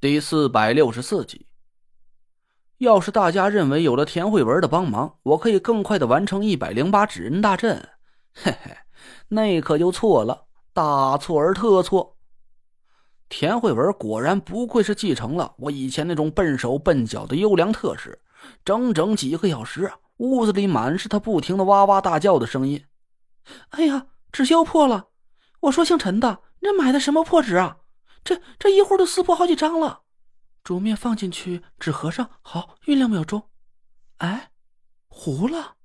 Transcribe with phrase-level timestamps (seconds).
[0.00, 1.48] 第四百六十四集。
[2.76, 7.88] 要是大家认为有了田慧文的帮忙，我可以更快的完成一百零八指人大阵，
[8.32, 8.76] 嘿嘿，
[9.26, 12.16] 那可就错了，大错而特错。
[13.28, 18.20] 田慧文果然不愧是继承了我以前那种笨手笨脚的优良特质，
[18.64, 22.84] 整整几个小时，屋子里满是他不停的哇哇大叫的声音。
[23.70, 25.08] 哎呀，纸削破了！
[25.62, 27.77] 我说姓陈的，你买的什么破纸啊？
[28.28, 30.02] 这这一会儿都撕破好几张了，
[30.62, 33.48] 煮面放进去，纸合上，好酝两秒钟。
[34.18, 34.50] 哎，
[35.06, 35.76] 糊了！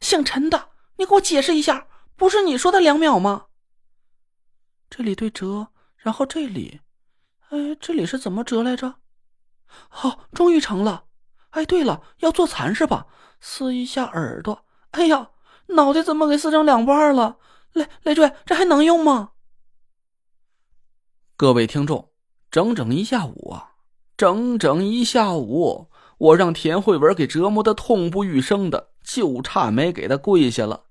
[0.00, 1.86] 姓陈的，你给我解释一下，
[2.16, 3.46] 不是你说的两秒吗？
[4.90, 6.80] 这里对折，然后这里，
[7.50, 8.96] 哎，这里是怎么折来着？
[9.88, 11.04] 好，终于成了。
[11.50, 13.06] 哎，对了，要做蚕是吧？
[13.38, 14.66] 撕一下耳朵。
[14.90, 15.30] 哎呀，
[15.68, 17.38] 脑袋怎么给撕成两半了？
[17.74, 19.34] 累累赘，这还能用吗？
[21.38, 22.08] 各位听众，
[22.50, 23.72] 整整一下午啊，
[24.16, 30.84] 整整一下午，我让田慧文给折磨的痛不欲生的，就差没给他跪下了。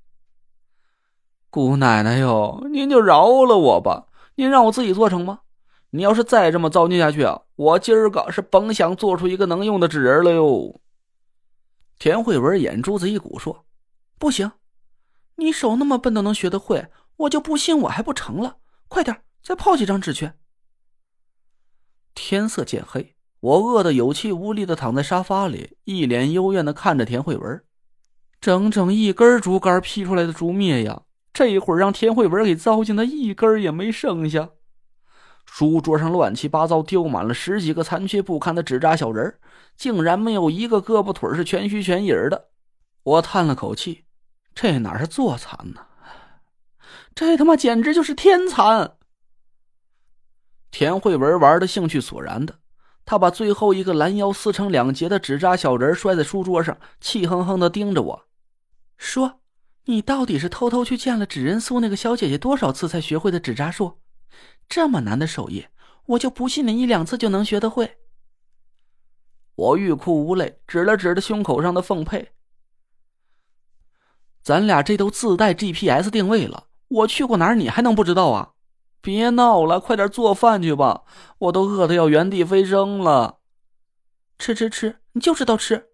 [1.50, 4.06] 姑奶奶哟，您就饶了我吧！
[4.36, 5.40] 您让我自己做成吗？
[5.90, 10.80] 你要是再这么糟践下去啊，我今儿个是甭想做出一个能用的纸人了哟。
[11.98, 13.66] 田慧文眼珠子一鼓说
[14.20, 14.52] ：“不行，
[15.38, 16.86] 你手那么笨都能学得会，
[17.18, 18.58] 我就不信我还不成了。
[18.88, 20.32] 快点！”再泡几张纸去。
[22.16, 27.64] 天色渐黑，我饿得有气无力的躺在沙发里，一脸幽怨的看着田慧文。
[28.42, 34.50] 整整一根竹竿劈出来的竹篾呀，这会儿让田慧文给糟践的一根也没剩下。
[35.46, 39.38] 书桌上乱七八糟丢满了十几个残缺不堪的纸扎小人
[39.78, 42.50] 竟然没有一个胳膊腿是全虚全影的。
[43.04, 44.06] 我叹了口气，
[44.56, 45.86] 这哪是坐蚕呢？
[47.14, 48.98] 这他妈简直就是天蚕！
[50.78, 52.60] 田慧文玩的兴趣索然的，
[53.06, 58.26] 他把最后一个拦腰撕成两截的纸扎小人摔在书桌上，气哼哼的盯着我，
[58.98, 59.40] 说
[59.88, 64.02] ：“你到底是偷偷去见了纸人苏那个小姐姐多少次才学会的纸扎术？
[64.68, 65.66] 这么难的手艺，
[66.08, 67.96] 我就不信你一两次就能学得会。”
[69.56, 72.34] 我欲哭无泪，指了指的胸口上的凤佩
[74.44, 78.52] ：“咱俩这都自带 GPS 定位了，我去过哪儿，你还能不知道啊？”
[79.06, 81.04] 别闹了，快点做饭去吧！
[81.38, 83.38] 我都饿得要原地飞升了。
[84.40, 85.90] 吃吃吃，你就知道吃。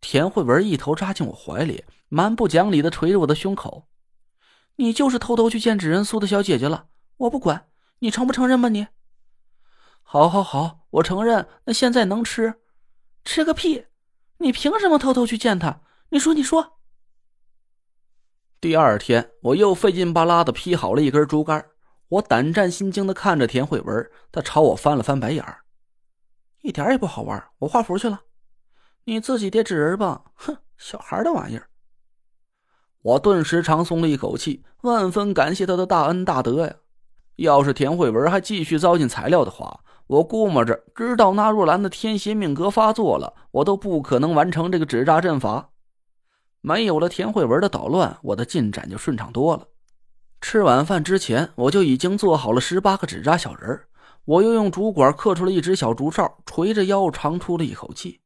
[0.00, 3.86] 田慧文一头扎进我怀里，蛮不讲理的捶着我的胸口。
[4.74, 6.86] 你就是偷偷去见纸人苏的小姐姐了，
[7.18, 7.68] 我不管，
[8.00, 8.68] 你承不承认吧？
[8.68, 8.88] 你，
[10.02, 11.46] 好，好，好，我承认。
[11.66, 12.56] 那现在能吃？
[13.24, 13.86] 吃个屁！
[14.38, 15.82] 你凭什么偷偷去见她？
[16.08, 16.77] 你说，你说。
[18.60, 21.64] 第二天，我又费劲巴拉的劈好了一根竹竿。
[22.08, 25.58] 我胆战心惊的看着田慧文，他朝我翻了翻白眼儿，
[26.62, 27.40] 一点也不好玩。
[27.60, 28.18] 我画符去了，
[29.04, 30.24] 你自己叠纸人吧。
[30.34, 31.68] 哼，小孩的玩意儿。
[33.02, 36.74] 我顿时长松了一口气，万分感谢他的大恩大德呀。
[37.36, 45.70] 要是田慧文还继续糟践材料的话，我估摸着，直到那若兰的天邪命格发作了，我都不可能完成这个纸扎阵法。
[46.68, 49.66] 没有了田慧文的捣乱，我的进展就顺畅多了。
[50.42, 53.80] 吃晚饭之前，我就已经做好了十八个纸扎小人
[54.26, 58.20] 我又用竹管刻出了一只小竹哨，垂着腰长出了一口气。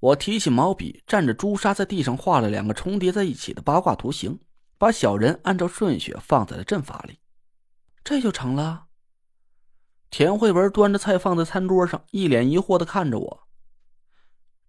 [0.00, 4.36] 我提起毛笔，蘸着朱砂在地上画了两个重叠在一起的八卦图形，
[4.76, 7.20] 把小人按照顺序放在了阵法里。
[8.02, 8.86] 这就成了。
[10.10, 13.43] 田慧文端着菜放在餐桌上，一脸疑惑的看着我。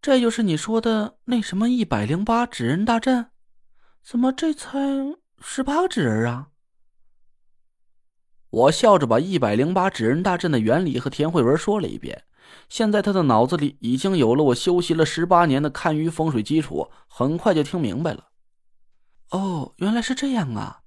[0.05, 3.31] 这就是你说的那什么一百零八纸人大阵？
[4.03, 4.79] 怎么这才
[5.41, 6.49] 十八个纸人啊？
[8.51, 12.23] 我笑着把一百零八纸人大阵的原理和田慧文说了一遍。
[12.69, 18.25] 现在他的脑子里已经有了我修习了十八年的看鱼风水基础，很快就听明白了。
[19.31, 20.81] 哦，原来是这样啊！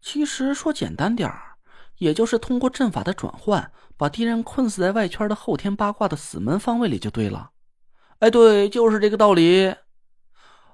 [0.00, 1.56] 其实说简单点儿，
[1.98, 7.50] 也就是通过阵法的转换，把敌人困死在外圈的后天八卦的死门方位里就对了。
[8.22, 9.74] 哎，对，就是这个道理。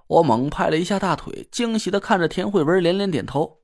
[0.07, 3.63] 我猛拍了一下大腿，惊喜的看着田慧文连连点头。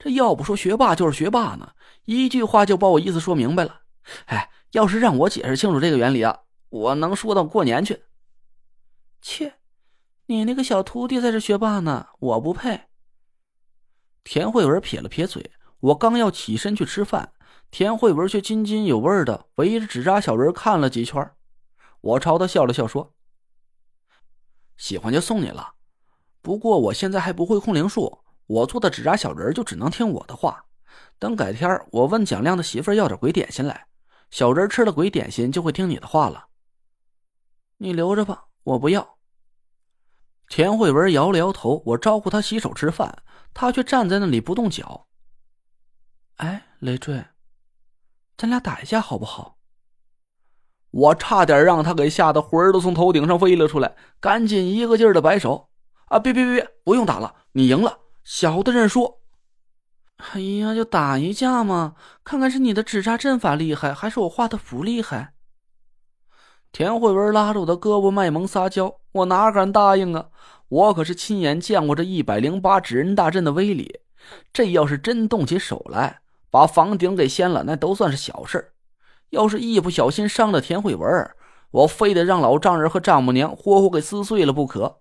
[0.00, 1.74] 这要不说学霸就是学霸呢，
[2.06, 3.82] 一句话就把我意思说明白了。
[4.24, 6.40] 哎，要是让我解释清楚这个原理啊，
[6.70, 8.02] 我能说到过年去。
[9.22, 9.54] 切，
[10.26, 12.86] 你那个小徒弟才是学霸呢，我不配。
[14.24, 17.32] 田慧文撇了撇嘴，我刚要起身去吃饭，
[17.70, 21.30] 田慧文却津津有味的围着纸扎小人看了几圈。
[22.04, 23.14] 我朝他笑了笑，说
[24.76, 25.76] ：“喜欢就送你了，
[26.42, 30.66] 不过我现在还不会控灵术，我做的纸扎小人就只能听我的话。
[31.18, 33.86] 等改天我问蒋亮的媳妇要点鬼点心来，
[34.30, 36.48] 小人吃了鬼点心就会听你的话了。
[37.78, 39.16] 你留着吧，我不要。
[40.48, 43.22] 田慧文摇了摇头，我招呼他洗手吃饭，
[43.54, 45.06] 他却站在那里不动脚。
[46.36, 47.24] 哎，累赘，
[48.36, 49.56] 咱俩打一架好不好？
[50.94, 55.68] 我差点让他给吓得魂儿都从头顶上飞了出来，赶紧一个劲儿的摆手
[56.06, 59.16] ：“啊，别别别别，不用打了，你赢了，小的认输。”
[60.32, 65.34] 哎呀，就打一架嘛，看看是你的纸扎阵法厉害，还是我画的符厉害。
[66.70, 70.28] 田慧文拉着我的胳膊卖萌撒娇，我哪敢答应啊！
[70.68, 73.98] 我可是亲眼见过这一百零八纸人大阵的威力，
[74.52, 76.20] 这要是真动起手来，
[76.50, 78.73] 把房顶给掀了，那都算是小事
[79.34, 81.30] 要是一不小心伤了田慧文，
[81.72, 85.00] 我非得让老丈人和丈母娘活活给撕碎了不可。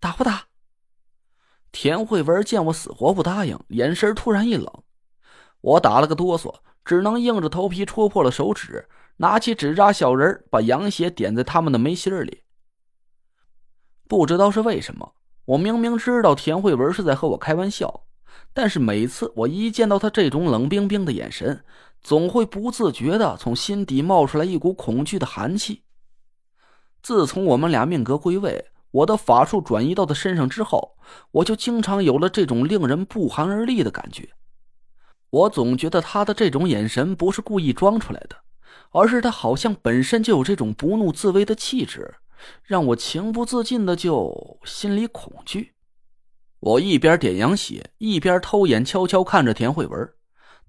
[0.00, 0.46] 打不打？
[1.70, 4.66] 田慧文见我死活不答应，眼神突然一冷。
[5.60, 6.54] 我打了个哆嗦，
[6.84, 8.88] 只能硬着头皮戳破了手指，
[9.18, 12.44] 拿起纸扎小人把羊血点在他们的眉心里。
[14.08, 15.12] 不知道是为什么，
[15.44, 18.04] 我明明知道田慧文是在和我开玩笑，
[18.54, 21.62] 但是每次我一见到他这种冷冰冰的眼神。
[22.06, 25.82] 总会不自觉的从心底冒出来一股恐惧的寒气。
[27.02, 30.96] 自从我们俩命格归位，我的法术转移到他身上之后，
[31.32, 34.28] 我就经常有了这种令人不寒而栗的感觉。
[35.30, 38.36] 我总觉得他的这种眼神不是故意装出来的，
[38.92, 42.14] 而是他好像本身就有这种不怒自威的气质，
[42.62, 45.72] 让我情不自禁的就心里恐惧。
[46.60, 50.08] 我一边点羊血，一边偷眼悄悄看着田慧文。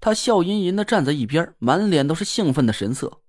[0.00, 3.20] 他笑吟吟的站在一边，满脸都是兴奋的神色，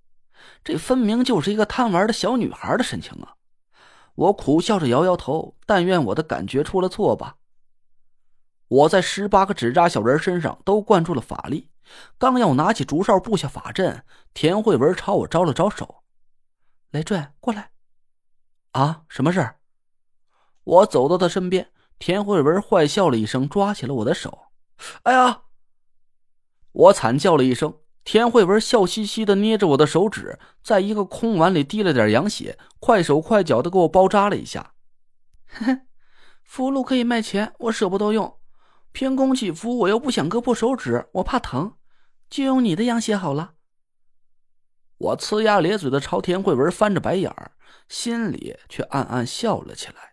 [0.63, 3.36] 这分明就是一个贪玩的小女孩的神情啊！
[4.16, 7.38] 我苦笑着摇摇头，但愿我的感觉出了错吧。
[8.68, 11.71] 我在十八个纸扎小人身上都灌注了法力，
[12.19, 16.04] 刚要拿起竹哨布下法阵，田慧文朝我招了招手
[16.92, 17.72] ：“雷坠，过来。”
[18.74, 19.56] 啊，什么事
[20.63, 24.38] 我走到他身边，田慧文坏笑了一声，抓起了我的手
[25.01, 25.42] ：“哎呀！”
[26.71, 34.74] 我惨叫了一声，田慧文笑嘻嘻的捏着我的手指，在一个空碗里滴了点羊血，快手快脚的给我包扎了一下。
[35.48, 35.81] 嘿，
[36.44, 38.38] 符箓可以卖钱，我舍不得用。
[38.92, 41.75] 凭空起符，我又不想割破手指，我怕疼，
[42.30, 43.54] 就用你的羊血好了。
[44.98, 47.51] 我呲牙咧嘴的朝田慧文翻着白眼儿，
[47.88, 50.09] 心里却暗暗笑了起来。